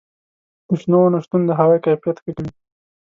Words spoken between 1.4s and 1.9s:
د هوا